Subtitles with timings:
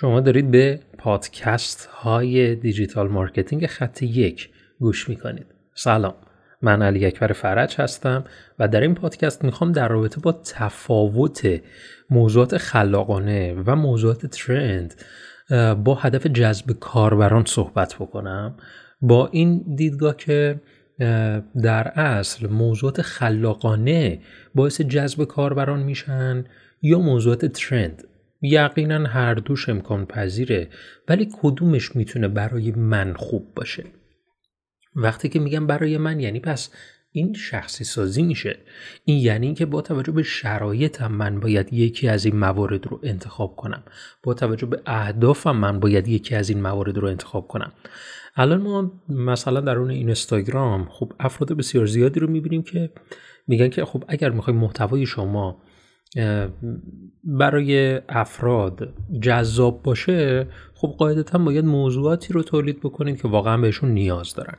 [0.00, 5.46] شما دارید به پادکست های digital marketing خط یک گوش می‌کنید.
[5.74, 6.14] سلام.
[6.62, 8.24] من علی اکبر فرج هستم
[8.58, 11.60] و در این پادکست می‌خوام در رابطه با تفاوت
[12.10, 14.94] موضوعات خلاقانه و موضوعات trend
[15.84, 18.54] با هدف جذب کاربران صحبت بکنم.
[19.00, 20.60] با این دیدگاه که
[21.62, 24.20] در اصل موضوعات خلاقانه
[24.54, 26.44] باعث جذب کاربران میشن
[26.82, 28.04] یا موضوعات ترند؟
[28.42, 30.68] یقینا هر دوش امکان پذیره
[31.08, 33.84] ولی کدومش می‌تونه برای من خوب باشه؟
[34.96, 36.70] وقتی که میگم برای من یعنی پس
[37.12, 38.58] این شخصی سازی میشه.
[39.04, 43.56] این یعنی اینکه با توجه به شرایطم من باید یکی از این موارد رو انتخاب
[43.56, 43.82] کنم.
[44.22, 47.72] با توجه به اهدافم من باید یکی از این موارد رو انتخاب کنم.
[48.36, 52.90] الان ما مثلا در اون اینستاگرام خب افراد بسیار زیادی رو می‌بینیم که
[53.46, 55.62] میگن که خب اگر می‌خوای محتوای شما
[57.24, 64.34] برای افراد جذاب باشه خب قاعدتا باید موضوعاتی رو تولید بکنید که واقعا بهشون نیاز
[64.34, 64.56] دارن.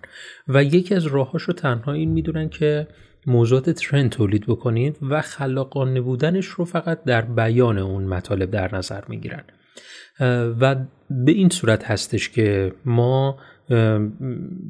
[0.48, 2.88] و یکی از راهاش رو تنها این می‌دونن که
[3.28, 9.02] موضوعات ترند تولید بکنید و خلاقانه بودنش رو فقط در بیان اون مطالب در نظر
[9.08, 9.44] می‌گیرن.
[10.60, 10.76] و
[11.10, 13.38] به این صورت هستش که ما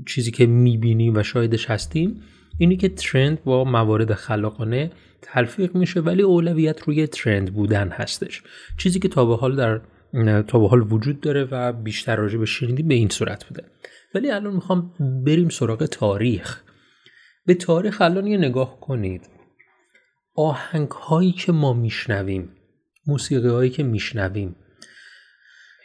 [0.08, 2.22] چیزی که می‌بینیم و شاهدش هستیم
[2.58, 4.92] اینی که ترند با موارد خلاقانه
[5.22, 8.44] تلفیق میشه ولی اولویت روی ترند بودن هستش.
[8.78, 9.82] چیزی که تا به حال در
[10.42, 13.64] تا به حال وجود داره و بیشتر راجع به شنیدیم به این صورت بوده.
[14.16, 14.94] ولی الان می‌خوام
[15.26, 16.62] بریم سراغ تاریخ.
[17.46, 19.30] به تاریخ الان یه نگاه کنید.
[20.36, 22.50] آهنگ هایی که ما میشنویم
[23.08, 24.56] موسیقی هایی که میشنویم.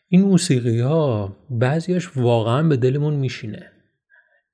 [0.08, 3.72] این موسیقی ها بعضیش واقعا به دلمون میشینه.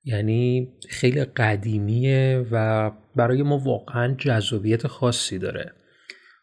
[0.03, 5.71] یعنی خیلی قدیمیه و برای ما واقعا جذابیت خاصی داره.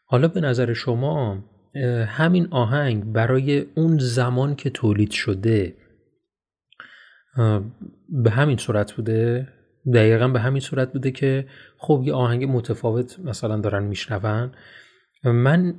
[0.06, 1.44] حالا به نظر شما
[2.06, 5.74] همین آهنگ برای اون زمان که تولید شده
[8.08, 9.48] به همین صورت بوده؟
[9.94, 11.46] دقیقا به همین صورت بوده که
[11.78, 14.52] خب یه آهنگ متفاوت مثلا دارن میشنون.
[15.24, 15.74] من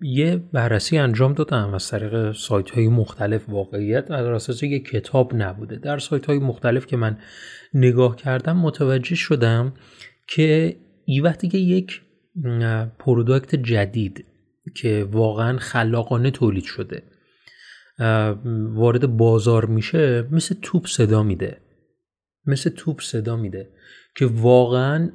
[0.00, 3.48] یه بررسی انجام دادم از طریق سایت های مختلف.
[3.48, 5.76] واقعیت در اساس یه کتاب نبوده.
[5.76, 7.18] در سایت های مختلف که من
[7.74, 9.72] نگاه کردم متوجه شدم
[10.26, 12.00] که ای وقتی که یک
[12.98, 14.24] پروداکت جدید
[14.74, 17.02] که واقعا خلاقانه تولید شده
[18.74, 21.56] وارد بازار میشه مثل توپ صدا میده.
[22.46, 23.68] مثل توپ صدا میده
[24.16, 25.10] که واقعا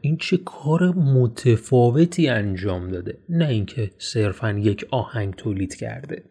[0.00, 3.18] این چه کار متفاوتی انجام داده.
[3.28, 6.24] نه اینکه صرفا یک آهنگ تولید کرده.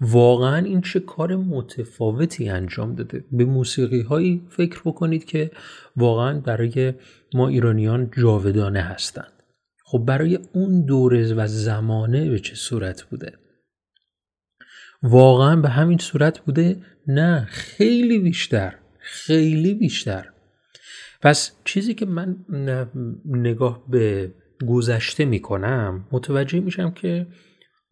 [0.00, 3.24] واقعا این چه کار متفاوتی انجام داده.
[3.32, 5.50] به موسیقی هایی فکر بکنید که
[5.96, 6.94] واقعا برای
[7.34, 9.32] ما ایرانیان جاودانه هستند.
[9.84, 13.32] خب برای اون دوره و زمانه به چه صورت بوده؟
[15.02, 18.79] واقعا به همین صورت بوده؟ نه خیلی بیشتر.
[19.12, 20.28] خیلی بیشتر.
[21.20, 22.36] پس چیزی که من
[23.24, 24.34] نگاه به
[24.68, 27.26] گذشته می‌کنم متوجه میشم که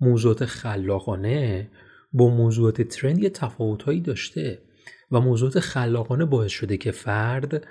[0.01, 1.71] موضوعات خلاقانه
[2.13, 4.63] با موضوعات ترند یه تفاوتهایی داشته
[5.11, 7.67] و موضوعات خلاقانه باعث شده که فرد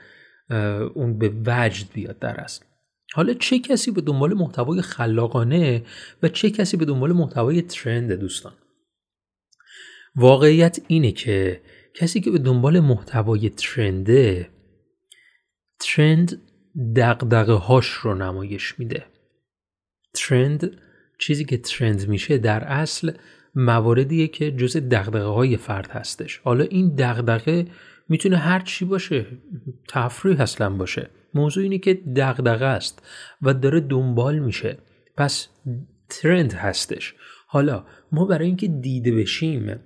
[0.93, 2.65] اون به وجد بیاد در اصل.
[3.13, 5.83] حالا چه کسی به دنبال محتوای خلاقانه
[6.23, 8.53] و چه کسی به دنبال محتوای ترند دوستان؟
[10.15, 11.61] واقعیت اینه که
[11.99, 14.49] کسی که به دنبال محتوای ترنده
[15.79, 16.41] ترند
[16.95, 19.05] دقدقه هاش رو نمایش میده.
[20.13, 20.71] ترند
[21.19, 23.11] چیزی که ترند میشه در اصل
[23.55, 26.37] مواردیه که جز دقدقه های فرد هستش.
[26.37, 27.65] حالا این دقدقه
[28.09, 29.25] می‌تونه هر چی باشه
[29.89, 31.09] تفریح اصلا باشه.
[31.33, 33.01] موضوع اینه که دقدقه است
[33.41, 34.77] و داره دنبال میشه.
[35.17, 35.47] پس
[36.09, 37.15] ترند هستش.
[37.47, 39.79] حالا ما برای اینکه دیده بشیم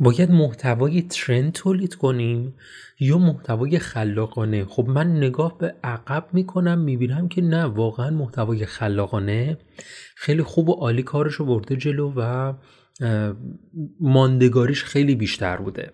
[0.00, 2.54] باید محتوای ترند تولید کنیم
[3.00, 9.58] یا محتوای خلاقانه؟ خب من نگاه به عقب می‌کنم می‌بینم که نه واقعا محتوای خلاقانه.
[10.16, 12.52] خیلی خوب و عالی کارش رو برده جلو و
[14.00, 15.92] ماندگاریش خیلی بیشتر بوده.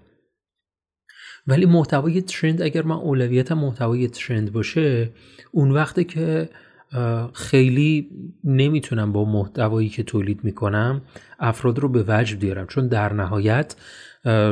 [1.47, 5.11] ولی محتوای ترند اگر من اولویتم محتوای ترند باشه
[5.52, 6.49] اون وقته که
[7.33, 8.11] خیلی
[8.44, 11.03] نمی‌تونم با محتوایی که تولید می‌کنم
[11.38, 12.67] افراد رو به وجد بیارم.
[12.67, 13.77] چون در نهایت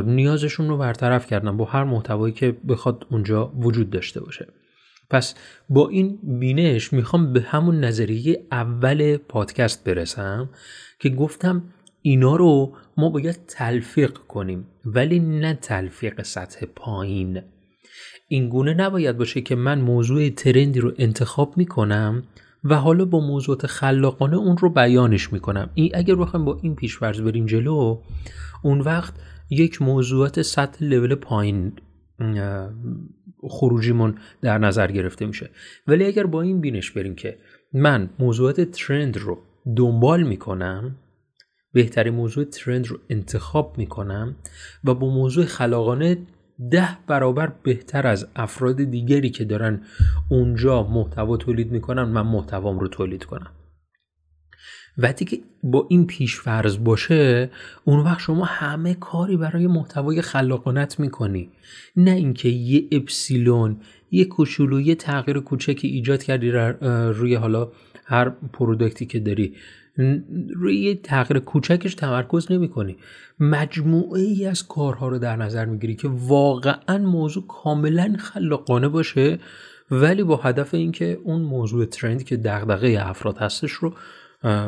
[0.04, 4.46] نیازشون رو برطرف کردم با هر محتوایی که بخواد اونجا وجود داشته باشه.
[5.10, 5.34] پس
[5.68, 10.50] با این بینش می‌خوام به همون نظریه اول پادکست برسم
[10.98, 11.62] که گفتم
[12.02, 17.42] اینا رو ما باید تلفیق کنیم ولی نه تلفیق سطح پایین.
[18.28, 22.22] این گونه نباید باشه که من موضوع ترندی رو انتخاب می‌کنم
[22.64, 25.70] و حالا با موضوعات خلاقانه اون رو بیانش می‌کنم.
[25.74, 27.98] این اگر بخوایم با این پیشورز بریم جلو
[28.62, 29.14] اون وقت
[29.50, 31.72] یک موضوعات سطح لول پایین
[33.48, 35.50] خروجیمون در نظر گرفته میشه.
[35.86, 37.38] ولی اگر با این بینش بریم که
[37.72, 39.38] من موضوعات ترند رو
[39.76, 40.96] دنبال می‌کنم
[41.72, 44.36] بهترین موضوع ترند رو انتخاب می‌کنم
[44.84, 46.18] و با موضوع خلاقانه
[46.70, 49.80] ده برابر بهتر از افراد دیگری که دارن
[50.28, 53.50] اونجا محتوا تولید می‌کنن من محتوام رو تولید کنم.
[54.98, 57.50] وقتی که با این پیش فرض باشه
[57.84, 61.50] اون وقت شما همه کاری برای محتوای خلاقانت می‌کنی.
[61.96, 63.80] نه اینکه یه اپسیلون
[64.14, 66.50] یه کوچولو یه تغییر کوچکی ایجاد کردی
[67.14, 67.68] روی حالا
[68.04, 69.54] هر پروداکتی که داری.
[70.54, 72.96] روی یه تغییر کوچکش تمرکز نمی کنی
[73.40, 79.38] مجموعه ای از کارها رو در نظر می‌گیری که واقعا موضوع کاملا خلاقانه باشه
[79.90, 83.94] ولی با هدف اینکه اون موضوع ترندی که دغدغه افراد هستش رو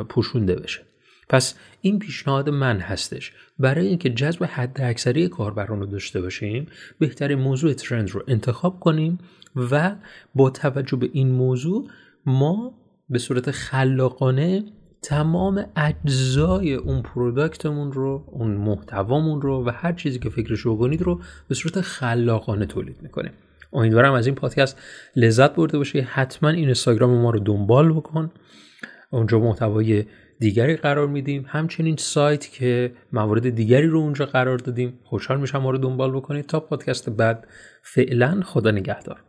[0.09, 0.86] پوشونده بشه.
[1.29, 3.33] پس این پیشنهاد من هستش.
[3.59, 6.67] برای اینکه جذب حد اکثری کاربران رو داشته باشیم
[6.99, 9.19] بهترین موضوع ترند رو انتخاب کنیم
[9.57, 9.97] و
[10.35, 11.89] با توجه به این موضوع
[12.27, 12.75] ما
[13.09, 14.65] به صورت خلاقانه
[15.03, 21.03] تمام اجزای اون پروداکتمون رو اون محتوامون رو و هر چیزی که فکرش رو کنید
[21.03, 23.33] رو به صورت خلاقانه تولید می‌کنیم.
[23.73, 24.79] امیدوارم از این پادکست
[25.17, 26.01] لذت برده باشی.
[26.01, 28.31] حتما این اینستاگرام ما رو دنبال بکن.
[29.11, 30.05] اونجا محتوای
[30.39, 31.45] دیگری قرار میدیم.
[31.49, 34.99] همچنین سایت که موارد دیگری رو اونجا قرار دادیم.
[35.05, 36.47] خوشحال میشم ما رو دنبال بکنید.
[36.47, 37.47] تا پادکست بعد
[37.83, 39.23] فعلا خدا نگهدار.